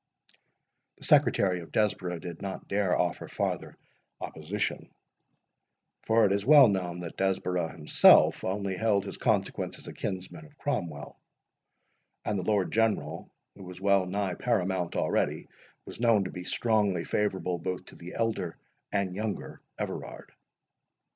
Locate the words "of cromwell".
10.47-11.19